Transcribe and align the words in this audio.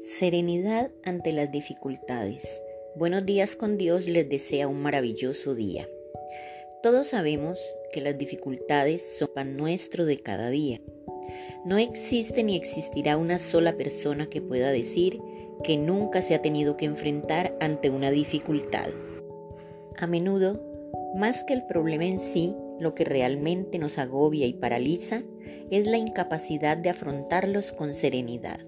Serenidad 0.00 0.92
ante 1.02 1.32
las 1.32 1.50
dificultades. 1.50 2.62
Buenos 2.94 3.26
días 3.26 3.56
con 3.56 3.76
Dios 3.76 4.06
les 4.06 4.28
desea 4.28 4.68
un 4.68 4.80
maravilloso 4.80 5.56
día. 5.56 5.88
Todos 6.84 7.08
sabemos 7.08 7.58
que 7.92 8.00
las 8.00 8.16
dificultades 8.16 9.18
son 9.18 9.30
pan 9.34 9.56
nuestro 9.56 10.06
de 10.06 10.20
cada 10.20 10.50
día. 10.50 10.80
No 11.64 11.78
existe 11.78 12.44
ni 12.44 12.56
existirá 12.56 13.16
una 13.16 13.40
sola 13.40 13.76
persona 13.76 14.30
que 14.30 14.40
pueda 14.40 14.70
decir 14.70 15.20
que 15.64 15.76
nunca 15.76 16.22
se 16.22 16.36
ha 16.36 16.42
tenido 16.42 16.76
que 16.76 16.84
enfrentar 16.84 17.56
ante 17.58 17.90
una 17.90 18.12
dificultad. 18.12 18.90
A 19.96 20.06
menudo, 20.06 20.62
más 21.16 21.42
que 21.42 21.54
el 21.54 21.66
problema 21.66 22.04
en 22.04 22.20
sí, 22.20 22.54
lo 22.78 22.94
que 22.94 23.04
realmente 23.04 23.80
nos 23.80 23.98
agobia 23.98 24.46
y 24.46 24.52
paraliza 24.52 25.24
es 25.72 25.88
la 25.88 25.98
incapacidad 25.98 26.76
de 26.76 26.90
afrontarlos 26.90 27.72
con 27.72 27.94
serenidad. 27.94 28.60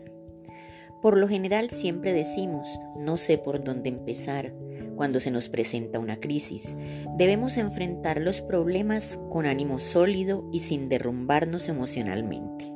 Por 1.01 1.17
lo 1.17 1.29
general 1.29 1.71
siempre 1.71 2.13
decimos, 2.13 2.79
no 2.95 3.17
sé 3.17 3.39
por 3.39 3.65
dónde 3.65 3.89
empezar 3.89 4.53
cuando 4.97 5.19
se 5.19 5.31
nos 5.31 5.49
presenta 5.49 5.99
una 5.99 6.21
crisis. 6.21 6.77
Debemos 7.17 7.57
enfrentar 7.57 8.21
los 8.21 8.43
problemas 8.43 9.19
con 9.31 9.47
ánimo 9.47 9.81
sólido 9.81 10.47
y 10.53 10.61
sin 10.61 10.91
derrumbarnos 10.91 11.71
emocionalmente. 11.71 12.71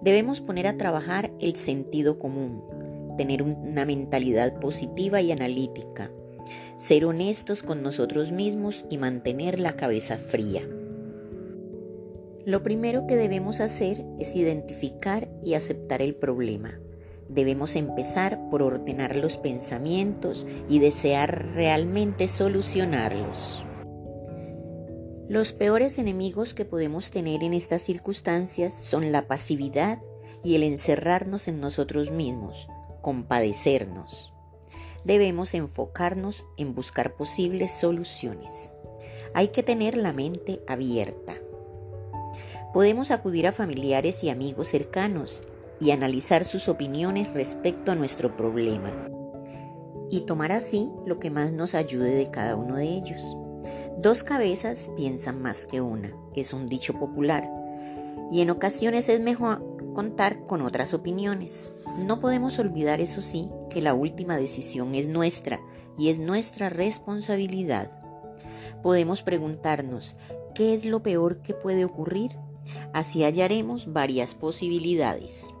Debemos 0.00 0.40
poner 0.40 0.68
a 0.68 0.76
trabajar 0.76 1.32
el 1.40 1.56
sentido 1.56 2.20
común, 2.20 2.62
tener 3.16 3.42
una 3.42 3.84
mentalidad 3.84 4.60
positiva 4.60 5.20
y 5.20 5.32
analítica, 5.32 6.12
ser 6.76 7.04
honestos 7.04 7.64
con 7.64 7.82
nosotros 7.82 8.30
mismos 8.30 8.84
y 8.88 8.98
mantener 8.98 9.58
la 9.58 9.74
cabeza 9.74 10.18
fría. 10.18 10.62
Lo 12.46 12.62
primero 12.62 13.08
que 13.08 13.16
debemos 13.16 13.58
hacer 13.58 14.04
es 14.20 14.36
identificar 14.36 15.28
y 15.44 15.54
aceptar 15.54 16.00
el 16.00 16.14
problema 16.14 16.80
Debemos 17.28 17.76
empezar 17.76 18.48
por 18.50 18.62
ordenar 18.62 19.16
los 19.16 19.36
pensamientos 19.36 20.46
y 20.68 20.78
desear 20.78 21.52
realmente 21.54 22.26
solucionarlos. 22.26 23.62
Los 25.28 25.52
peores 25.52 25.98
enemigos 25.98 26.54
que 26.54 26.64
podemos 26.64 27.10
tener 27.10 27.44
en 27.44 27.52
estas 27.52 27.82
circunstancias 27.82 28.72
son 28.72 29.12
la 29.12 29.26
pasividad 29.28 30.00
y 30.42 30.54
el 30.54 30.62
encerrarnos 30.62 31.48
en 31.48 31.60
nosotros 31.60 32.10
mismos, 32.10 32.66
compadecernos. 33.02 34.32
Debemos 35.04 35.52
enfocarnos 35.52 36.46
en 36.56 36.74
buscar 36.74 37.14
posibles 37.14 37.72
soluciones. 37.72 38.74
Hay 39.34 39.48
que 39.48 39.62
tener 39.62 39.98
la 39.98 40.14
mente 40.14 40.62
abierta. 40.66 41.34
Podemos 42.72 43.10
acudir 43.10 43.46
a 43.46 43.52
familiares 43.52 44.24
y 44.24 44.30
amigos 44.30 44.68
cercanos 44.68 45.42
y 45.80 45.90
analizar 45.90 46.44
sus 46.44 46.68
opiniones 46.68 47.32
respecto 47.32 47.92
a 47.92 47.94
nuestro 47.94 48.36
problema 48.36 48.90
y 50.10 50.20
tomar 50.20 50.52
así 50.52 50.90
lo 51.06 51.18
que 51.18 51.30
más 51.30 51.52
nos 51.52 51.74
ayude 51.74 52.14
de 52.14 52.30
cada 52.30 52.56
uno 52.56 52.76
de 52.76 52.84
ellos. 52.84 53.36
Dos 53.98 54.22
cabezas 54.22 54.90
piensan 54.96 55.42
más 55.42 55.66
que 55.66 55.80
una, 55.80 56.12
es 56.34 56.52
un 56.52 56.66
dicho 56.66 56.94
popular, 56.94 57.50
y 58.30 58.40
en 58.40 58.50
ocasiones 58.50 59.08
es 59.08 59.20
mejor 59.20 59.64
contar 59.94 60.46
con 60.46 60.62
otras 60.62 60.94
opiniones. 60.94 61.72
No 61.98 62.20
podemos 62.20 62.58
olvidar, 62.58 63.00
eso 63.00 63.22
sí, 63.22 63.48
que 63.70 63.82
la 63.82 63.94
última 63.94 64.36
decisión 64.36 64.94
es 64.94 65.08
nuestra 65.08 65.60
y 65.98 66.10
es 66.10 66.18
nuestra 66.18 66.68
responsabilidad. 66.68 67.90
Podemos 68.82 69.22
preguntarnos, 69.22 70.16
¿qué 70.54 70.74
es 70.74 70.84
lo 70.84 71.02
peor 71.02 71.42
que 71.42 71.54
puede 71.54 71.84
ocurrir? 71.84 72.38
Así 72.92 73.24
hallaremos 73.24 73.92
varias 73.92 74.34
posibilidades 74.34 75.52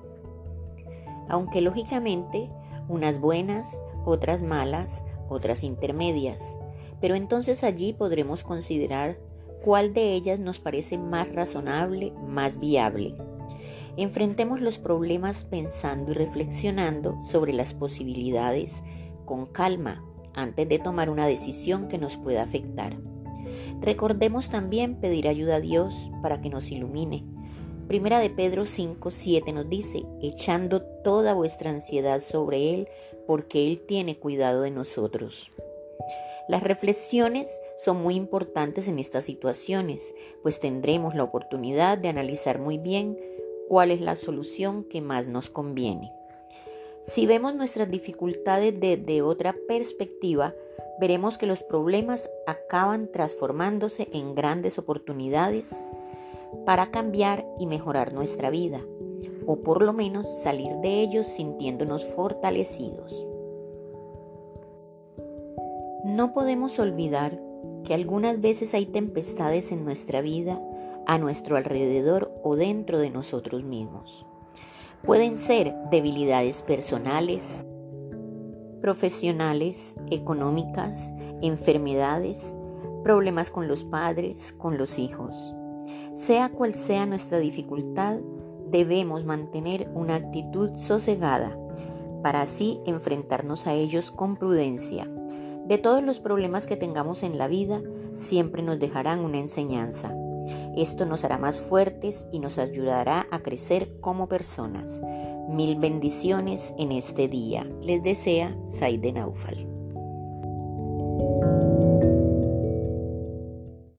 aunque 1.28 1.60
lógicamente 1.60 2.50
unas 2.88 3.20
buenas, 3.20 3.80
otras 4.04 4.42
malas, 4.42 5.04
otras 5.28 5.62
intermedias. 5.62 6.58
Pero 7.00 7.14
entonces 7.14 7.62
allí 7.64 7.92
podremos 7.92 8.42
considerar 8.42 9.18
cuál 9.62 9.92
de 9.92 10.14
ellas 10.14 10.38
nos 10.38 10.58
parece 10.58 10.98
más 10.98 11.32
razonable, 11.32 12.12
más 12.26 12.58
viable. 12.58 13.14
Enfrentemos 13.96 14.60
los 14.60 14.78
problemas 14.78 15.44
pensando 15.44 16.12
y 16.12 16.14
reflexionando 16.14 17.22
sobre 17.24 17.52
las 17.52 17.74
posibilidades 17.74 18.82
con 19.24 19.46
calma 19.46 20.04
antes 20.34 20.68
de 20.68 20.78
tomar 20.78 21.10
una 21.10 21.26
decisión 21.26 21.88
que 21.88 21.98
nos 21.98 22.16
pueda 22.16 22.42
afectar. 22.42 22.96
Recordemos 23.80 24.50
también 24.50 25.00
pedir 25.00 25.28
ayuda 25.28 25.56
a 25.56 25.60
Dios 25.60 26.10
para 26.22 26.40
que 26.40 26.48
nos 26.48 26.70
ilumine 26.70 27.24
Primera 27.88 28.20
de 28.20 28.28
Pedro 28.28 28.66
5, 28.66 29.10
7 29.10 29.50
nos 29.54 29.66
dice, 29.66 30.04
echando 30.20 30.82
toda 30.82 31.32
vuestra 31.32 31.70
ansiedad 31.70 32.20
sobre 32.20 32.74
Él, 32.74 32.88
porque 33.26 33.66
Él 33.66 33.80
tiene 33.80 34.18
cuidado 34.18 34.60
de 34.60 34.70
nosotros. 34.70 35.50
Las 36.48 36.62
reflexiones 36.62 37.48
son 37.78 38.02
muy 38.02 38.14
importantes 38.14 38.88
en 38.88 38.98
estas 38.98 39.24
situaciones, 39.24 40.14
pues 40.42 40.60
tendremos 40.60 41.14
la 41.14 41.24
oportunidad 41.24 41.96
de 41.96 42.08
analizar 42.08 42.58
muy 42.58 42.76
bien 42.76 43.18
cuál 43.68 43.90
es 43.90 44.02
la 44.02 44.16
solución 44.16 44.84
que 44.84 45.00
más 45.00 45.26
nos 45.26 45.48
conviene. 45.48 46.12
Si 47.00 47.24
vemos 47.24 47.54
nuestras 47.54 47.90
dificultades 47.90 48.78
desde 48.78 49.22
otra 49.22 49.56
perspectiva, 49.66 50.54
veremos 51.00 51.38
que 51.38 51.46
los 51.46 51.62
problemas 51.62 52.28
acaban 52.46 53.10
transformándose 53.10 54.08
en 54.12 54.34
grandes 54.34 54.78
oportunidades 54.78 55.82
para 56.64 56.90
cambiar 56.90 57.46
y 57.58 57.66
mejorar 57.66 58.12
nuestra 58.12 58.50
vida, 58.50 58.80
o 59.46 59.56
por 59.56 59.82
lo 59.82 59.92
menos 59.92 60.28
salir 60.42 60.76
de 60.76 61.00
ellos 61.00 61.26
sintiéndonos 61.26 62.04
fortalecidos. 62.04 63.26
No 66.04 66.32
podemos 66.32 66.78
olvidar 66.78 67.40
que 67.84 67.94
algunas 67.94 68.40
veces 68.40 68.74
hay 68.74 68.86
tempestades 68.86 69.72
en 69.72 69.84
nuestra 69.84 70.20
vida, 70.20 70.60
a 71.06 71.18
nuestro 71.18 71.56
alrededor 71.56 72.32
o 72.42 72.56
dentro 72.56 72.98
de 72.98 73.10
nosotros 73.10 73.64
mismos. 73.64 74.26
Pueden 75.04 75.38
ser 75.38 75.74
debilidades 75.90 76.62
personales, 76.62 77.66
profesionales, 78.80 79.96
económicas, 80.10 81.12
enfermedades, 81.40 82.54
problemas 83.02 83.50
con 83.50 83.68
los 83.68 83.84
padres, 83.84 84.52
con 84.52 84.76
los 84.76 84.98
hijos. 84.98 85.54
Sea 86.14 86.50
cual 86.50 86.74
sea 86.74 87.06
nuestra 87.06 87.38
dificultad, 87.38 88.18
debemos 88.70 89.24
mantener 89.24 89.90
una 89.94 90.16
actitud 90.16 90.70
sosegada 90.76 91.56
para 92.22 92.42
así 92.42 92.80
enfrentarnos 92.86 93.66
a 93.66 93.74
ellos 93.74 94.10
con 94.10 94.36
prudencia. 94.36 95.08
De 95.66 95.78
todos 95.78 96.02
los 96.02 96.20
problemas 96.20 96.66
que 96.66 96.76
tengamos 96.76 97.22
en 97.22 97.38
la 97.38 97.46
vida, 97.46 97.82
siempre 98.14 98.62
nos 98.62 98.78
dejarán 98.78 99.20
una 99.20 99.38
enseñanza. 99.38 100.14
Esto 100.76 101.06
nos 101.06 101.24
hará 101.24 101.38
más 101.38 101.60
fuertes 101.60 102.26
y 102.32 102.40
nos 102.40 102.58
ayudará 102.58 103.26
a 103.30 103.40
crecer 103.40 104.00
como 104.00 104.28
personas. 104.28 105.02
Mil 105.48 105.76
bendiciones 105.76 106.74
en 106.78 106.92
este 106.92 107.28
día. 107.28 107.68
Les 107.82 108.02
desea 108.02 108.56
Saide 108.68 109.12
Naufal. 109.12 109.77